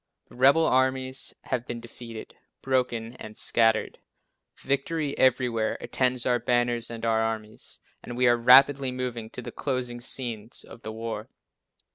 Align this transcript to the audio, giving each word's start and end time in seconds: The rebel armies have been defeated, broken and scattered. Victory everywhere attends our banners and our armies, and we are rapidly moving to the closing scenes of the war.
The 0.29 0.35
rebel 0.35 0.65
armies 0.65 1.31
have 1.43 1.67
been 1.67 1.79
defeated, 1.79 2.33
broken 2.63 3.13
and 3.17 3.37
scattered. 3.37 3.99
Victory 4.57 5.15
everywhere 5.15 5.77
attends 5.79 6.25
our 6.25 6.39
banners 6.39 6.89
and 6.89 7.05
our 7.05 7.21
armies, 7.21 7.79
and 8.01 8.17
we 8.17 8.25
are 8.25 8.35
rapidly 8.35 8.91
moving 8.91 9.29
to 9.29 9.43
the 9.43 9.51
closing 9.51 10.01
scenes 10.01 10.63
of 10.63 10.81
the 10.81 10.91
war. 10.91 11.29